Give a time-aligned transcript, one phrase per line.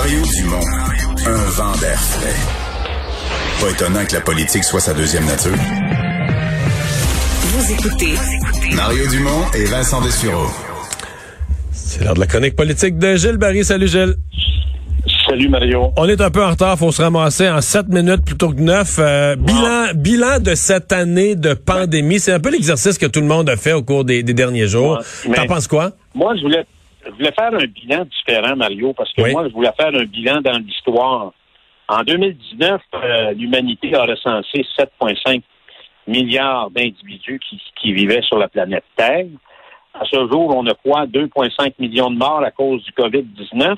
[0.00, 0.64] Mario Dumont,
[1.26, 2.36] un vent d'air frais.
[3.60, 5.50] Pas étonnant que la politique soit sa deuxième nature.
[7.42, 8.14] Vous écoutez
[8.76, 10.46] Mario Dumont et Vincent Dessureau.
[11.72, 13.64] C'est l'heure de la chronique politique de Gilles Barry.
[13.64, 14.14] Salut Gilles.
[15.28, 15.92] Salut Mario.
[15.96, 18.98] On est un peu en retard, faut se ramasser en sept minutes plutôt que neuf.
[19.00, 23.26] Euh, bilan, bilan de cette année de pandémie, c'est un peu l'exercice que tout le
[23.26, 25.00] monde a fait au cours des, des derniers jours.
[25.26, 25.90] Ouais, T'en penses quoi?
[26.14, 26.64] Moi, je voulais,
[27.08, 29.32] je voulais faire un bilan différent, Mario, parce que Oui.
[29.32, 31.32] moi, je voulais faire un bilan dans l'histoire.
[31.88, 35.42] En 2019, euh, l'humanité a recensé 7,5
[36.06, 39.26] milliards d'individus qui, qui vivaient sur la planète Terre.
[39.94, 41.06] À ce jour, on a quoi?
[41.06, 43.76] 2,5 millions de morts à cause du COVID-19.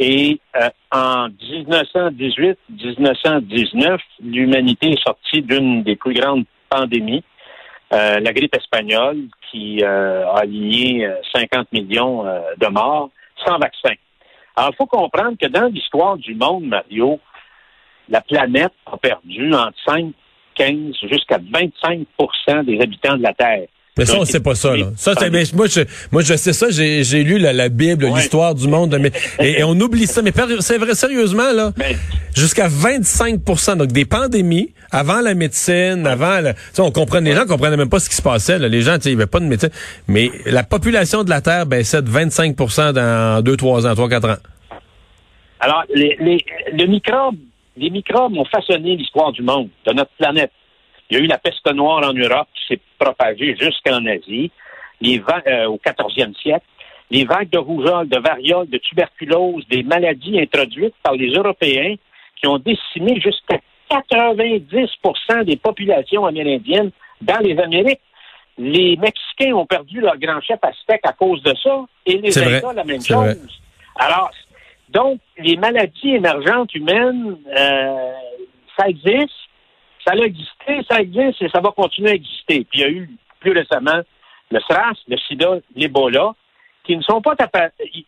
[0.00, 7.22] Et euh, en 1918-1919, l'humanité est sortie d'une des plus grandes pandémies,
[7.94, 13.10] euh, la grippe espagnole, qui euh, a aligné euh, 50 millions euh, de morts
[13.44, 13.94] sans vaccin.
[14.56, 17.20] Alors, il faut comprendre que dans l'histoire du monde, Mario,
[18.08, 20.12] la planète a perdu entre 5,
[20.54, 23.66] 15 jusqu'à 25% des habitants de la Terre.
[23.96, 24.76] Mais ça, on sait pas ça.
[24.76, 24.86] Là.
[24.96, 26.66] Ça, mais moi, je, moi, je sais ça.
[26.68, 28.18] J'ai, j'ai lu la, la Bible, Ouais.
[28.18, 30.20] l'histoire du monde, mais et, et on oublie ça.
[30.20, 31.72] Mais c'est vrai, sérieusement là,
[32.34, 33.40] jusqu'à 25
[33.76, 38.00] donc des pandémies avant la médecine, avant, la, on comprenait, les gens comprenaient même pas
[38.00, 38.58] ce qui se passait.
[38.58, 38.66] Là.
[38.68, 39.70] Les gens, tu sais, il y avait pas de médecine,
[40.08, 42.56] mais la population de la Terre baissait de 25
[42.92, 44.36] dans 2, 3 ans, 3, 4 ans.
[45.60, 46.38] Alors, les, les,
[46.72, 47.36] le microbe,
[47.76, 50.50] les microbes ont façonné l'histoire du monde, de notre planète.
[51.10, 54.50] Il y a eu la peste noire en Europe qui s'est propagée jusqu'en Asie,
[55.00, 56.66] les euh, au 14e siècle.
[57.10, 61.96] Les vagues de rougeole, de variole, de tuberculose, des maladies introduites par les Européens
[62.36, 63.58] qui ont décimé jusqu'à
[63.90, 68.00] 90% des populations amérindiennes dans les Amériques.
[68.56, 72.38] Les Mexicains ont perdu leur grand chef aztèque à cause de ça, et les.
[72.38, 73.16] Incas, la même chose.
[73.16, 73.36] vrai.
[73.96, 74.30] Alors,
[74.88, 78.12] donc, les maladies émergentes humaines, euh,
[78.78, 79.32] ça existe,
[80.06, 82.66] ça a existé, ça existe et ça va continuer à exister.
[82.70, 83.10] Puis il y a eu
[83.40, 84.00] plus récemment
[84.50, 86.34] le SRAS, le SIDA, l'Ebola,
[86.84, 87.34] qui ne sont pas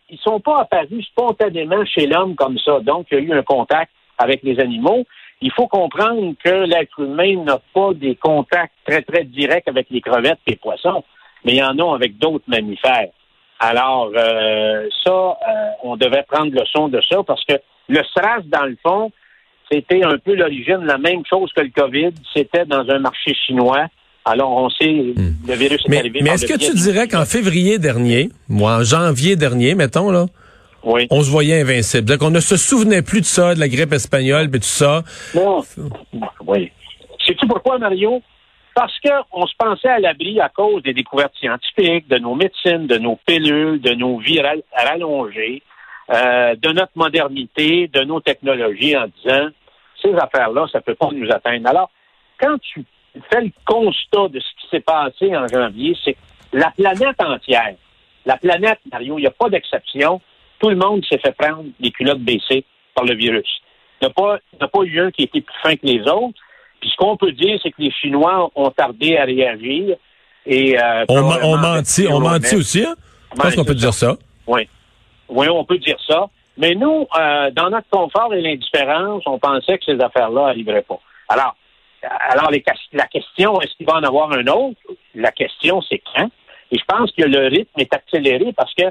[0.09, 2.79] ils sont pas apparus spontanément chez l'homme comme ça.
[2.79, 5.03] Donc, il y a eu un contact avec les animaux.
[5.41, 10.01] Il faut comprendre que l'être humain n'a pas des contacts très, très directs avec les
[10.01, 11.03] crevettes et les poissons,
[11.43, 13.09] mais il y en a avec d'autres mammifères.
[13.59, 17.55] Alors, euh, ça, euh, on devait prendre leçon de ça parce que
[17.89, 19.11] le SRAS, dans le fond,
[19.71, 22.11] c'était un peu l'origine, la même chose que le COVID.
[22.35, 23.87] C'était dans un marché chinois.
[24.25, 27.79] Alors, on sait, le virus est Mais, arrivé mais est-ce que tu dirais qu'en février
[27.79, 30.25] dernier, ou en janvier dernier, mettons, là,
[30.83, 31.07] Oui.
[31.09, 31.83] on se voyait invincible?
[32.07, 35.03] C'est-à-dire qu'on ne se souvenait plus de ça, de la grippe espagnole, puis tout ça.
[35.33, 35.63] Non.
[36.45, 36.71] Oui.
[37.25, 38.21] Sais-tu pourquoi, Mario?
[38.75, 42.97] Parce qu'on se pensait à l'abri à cause des découvertes scientifiques, de nos médecines, de
[42.97, 45.63] nos pilules, de nos vies ra- rallongées,
[46.13, 49.47] euh, de notre modernité, de nos technologies en disant
[50.01, 51.67] ces affaires-là, ça ne peut pas nous atteindre.
[51.69, 51.89] Alors,
[52.39, 52.83] quand tu
[53.31, 56.17] fais le constat de ce qui s'est passé en janvier, c'est que
[56.53, 57.75] la planète entière,
[58.25, 60.21] la planète, Mario, il n'y a pas d'exception,
[60.59, 62.63] tout le monde s'est fait prendre les culottes baissées
[62.95, 63.49] par le virus.
[64.01, 65.85] Il n'y a, pas- il n'y a pas eu un qui était plus fin que
[65.85, 66.39] les autres.
[66.79, 69.95] Puis ce qu'on peut dire, c'est que les Chinois ont tardé à réagir.
[70.45, 72.95] Et, euh, On, mentit, on mentit aussi, hein?
[73.35, 74.15] Je pense qu'on peut dire ça.
[74.45, 74.67] Oui.
[75.27, 76.27] Oui, on peut dire ça.
[76.57, 80.99] Mais nous, euh, dans notre confort et l'indifférence, on pensait que ces affaires-là n'arriveraient pas.
[81.29, 81.55] Alors,
[82.29, 84.79] alors la question, est-ce qu'il va en avoir un autre?
[85.15, 86.29] La question, c'est quand?
[86.71, 88.85] Et je pense que le rythme est accéléré parce que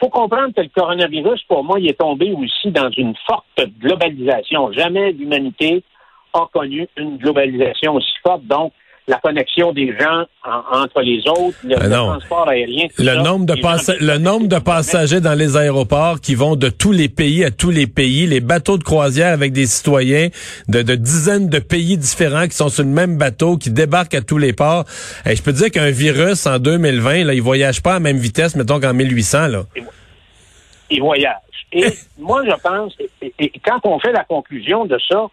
[0.00, 4.72] faut comprendre que le coronavirus, pour moi, il est tombé aussi dans une forte globalisation.
[4.72, 5.84] Jamais l'humanité
[6.34, 8.44] a connu une globalisation aussi forte.
[8.44, 8.72] Donc,
[9.08, 12.86] la connexion des gens en- entre les autres, le, Ah le transport aérien.
[12.96, 16.54] tout Le ça, nombre de gens le nombre de passagers dans les aéroports qui vont
[16.54, 20.28] de tous les pays à tous les pays, les bateaux de croisière avec des citoyens
[20.68, 24.22] de, de dizaines de pays différents qui sont sur le même bateau, qui débarquent à
[24.22, 24.84] tous les ports.
[25.26, 28.00] Et je peux te dire qu'un virus en 2020, là, il voyage pas à la
[28.00, 29.48] même vitesse, mettons qu'en 1800.
[29.48, 29.64] Là.
[30.90, 31.36] ils voyagent.
[31.72, 31.86] Et
[32.18, 35.26] moi, je pense, et, et quand on fait la conclusion de ça,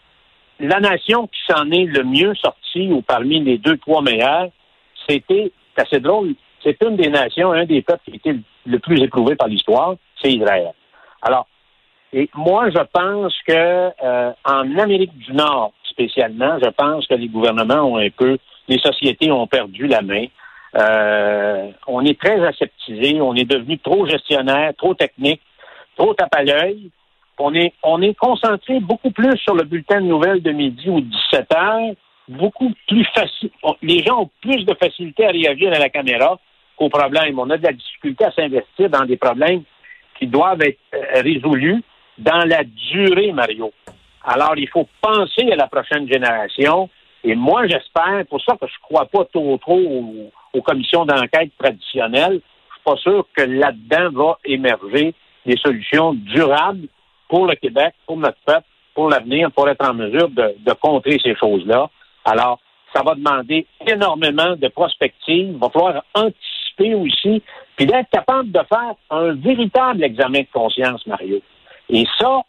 [0.60, 4.50] la nation qui s'en est le mieux sortie ou parmi les deux, trois meilleurs,
[5.08, 8.80] c'était, c'est assez drôle, c'est une des nations, un des peuples qui a été le,
[8.80, 10.72] plus éprouvé par l'histoire, c'est Israël.
[11.22, 11.48] Alors,
[12.12, 13.54] et moi, je pense que
[14.04, 18.80] euh, en Amérique du Nord, spécialement, je pense que les gouvernements ont un peu, les
[18.80, 20.26] sociétés ont perdu la main.
[20.76, 25.42] Euh, on est très aseptisé, on est devenu trop gestionnaire, trop technique,
[25.98, 26.90] trop tape à l'œil.
[27.40, 31.00] On est, on est concentré beaucoup plus sur le bulletin de nouvelles de midi ou
[31.00, 31.96] de 17 heures,
[32.28, 33.50] beaucoup plus facile.
[33.82, 36.38] Les gens ont plus de facilité à réagir à la caméra
[36.76, 37.40] qu'aux problèmes.
[37.40, 39.64] On a de la difficulté à s'investir dans des problèmes
[40.20, 41.82] qui doivent être euh, résolus
[42.18, 43.72] dans la durée, Mario.
[44.24, 46.90] Alors, il faut penser à la prochaine génération.
[47.24, 49.80] Et moi, j'espère, pour ça que je ne crois pas trop trop
[50.54, 55.14] aux, commissions d'enquête traditionnelles, je suis pas sûr que là-dedans va émerger
[55.46, 56.88] des solutions durables
[57.30, 61.18] pour le Québec, pour notre peuple, pour l'avenir, pour être en mesure de, de contrer
[61.24, 61.90] ces choses-là.
[62.26, 62.60] Alors,
[62.94, 65.58] ça va demander énormément de prospective.
[65.58, 67.42] Va falloir anticiper aussi,
[67.76, 71.40] puis d'être capable de faire un véritable examen de conscience, Mario.
[71.90, 72.42] Et ça,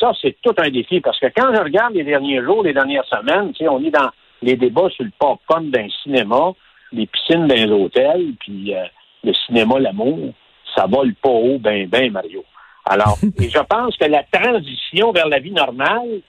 [0.00, 3.04] ça, c'est tout un défi, parce que quand je regarde les derniers jours, les dernières
[3.06, 4.10] semaines, tu sais, on est dans
[4.42, 6.52] les débats sur le popcorn d'un cinéma,
[6.92, 8.84] les piscines d'un hôtel, puis euh,
[9.22, 10.32] le cinéma, l'amour,
[10.74, 12.44] ça vole pas haut, ben, ben, Mario.
[12.86, 16.20] Alors, et je pense que la transition vers la vie normale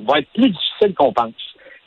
[0.00, 1.32] va être plus difficile qu'on pense.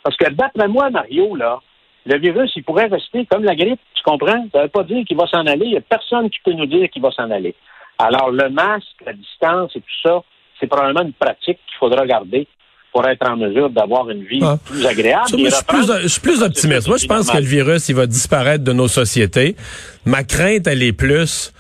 [0.03, 1.59] Parce que d'après moi, Mario, là,
[2.05, 4.47] le virus, il pourrait rester comme la grippe, tu comprends?
[4.53, 5.65] Ça ne veut pas dire qu'il va s'en aller.
[5.65, 7.53] Il n'y a personne qui peut nous dire qu'il va s'en aller.
[7.99, 10.21] Alors, le masque, la distance et tout ça,
[10.59, 12.47] c'est probablement une pratique qu'il faudra garder
[12.93, 14.57] pour être en mesure d'avoir une vie ah.
[14.65, 15.25] plus agréable.
[15.29, 16.87] je, suis plus, optimiste.
[16.87, 19.55] Moi, je pense que le virus, il va disparaître de nos sociétés.
[20.05, 21.53] Ma crainte, elle est plus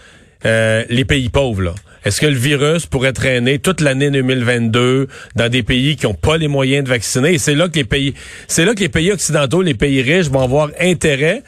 [0.45, 1.63] euh, les pays pauvres.
[1.63, 1.73] Là.
[2.07, 6.37] Est-ce que le virus pourrait traîner toute l'année 2022 dans des pays qui n'ont pas
[6.37, 7.33] les moyens de vacciner?
[7.33, 8.13] Et c'est là que les pays,
[8.47, 11.43] c'est là que les pays occidentaux, les pays riches vont avoir intérêt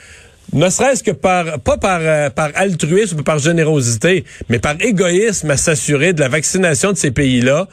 [0.52, 5.50] ne serait-ce que par pas par euh, par altruisme ou par générosité, mais par égoïsme
[5.50, 7.70] à s'assurer de la vaccination de ces pays-là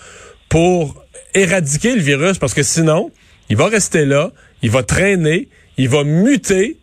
[0.48, 1.02] pour
[1.34, 3.10] éradiquer le virus parce que sinon,
[3.48, 4.30] il va rester là,
[4.62, 6.76] il va traîner, il va muter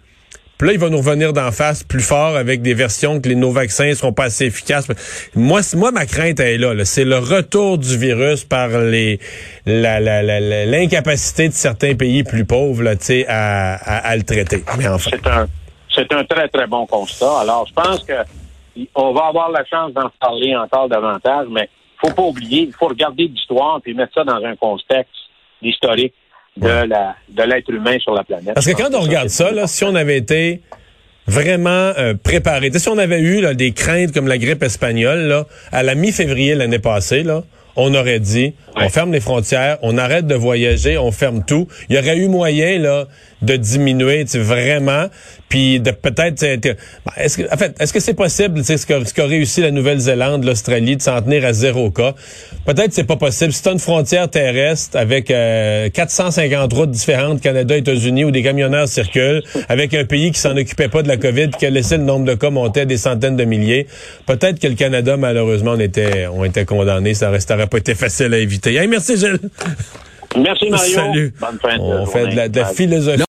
[0.63, 3.51] là, il va nous revenir d'en face plus fort avec des versions que les, nos
[3.51, 4.87] vaccins seront pas assez efficaces.
[5.35, 6.73] Moi, moi ma crainte est là.
[6.85, 8.69] C'est le retour du virus par
[9.65, 14.63] l'incapacité de certains pays plus pauvres à, le traiter.
[15.95, 17.41] C'est un très, très bon constat.
[17.41, 18.13] Alors, je pense que
[18.95, 21.69] on va avoir la chance d'en parler encore davantage, mais
[22.01, 25.13] faut pas oublier, il faut regarder l'histoire puis mettre ça dans un contexte
[25.61, 26.13] historique
[26.57, 28.53] de la de l'être humain sur la planète.
[28.53, 30.61] Parce que quand on regarde ça, là, si on avait été
[31.27, 35.47] vraiment euh, préparé, si on avait eu là, des craintes comme la grippe espagnole là,
[35.71, 37.43] à la mi-février l'année passée, là,
[37.75, 41.67] on aurait dit, on ferme les frontières, on arrête de voyager, on ferme tout.
[41.89, 43.07] Il y aurait eu moyen là
[43.43, 45.07] de diminuer vraiment,
[45.49, 46.41] puis de peut-être.
[46.41, 46.75] Ben,
[47.17, 50.97] est-ce que, en fait, est-ce que c'est possible, ce qu'a ce réussi la Nouvelle-Zélande, l'Australie,
[50.97, 52.15] de s'en tenir à zéro cas?
[52.65, 53.51] Peut-être c'est pas possible.
[53.51, 59.43] Si une frontière terrestre avec 450 euh, routes différentes, Canada, États-Unis, où des camionneurs circulent,
[59.69, 62.25] avec un pays qui s'en occupait pas de la COVID, qui a laissé le nombre
[62.25, 63.87] de cas monter à des centaines de milliers,
[64.25, 67.13] peut-être que le Canada, malheureusement, on était, on était condamné.
[67.13, 68.87] Ça resterait pas été facile à éviter.
[68.87, 69.39] merci, Gilles.
[70.37, 70.95] Merci, Mario.
[70.95, 71.33] Salut.
[71.79, 73.21] On fait de la philosophie.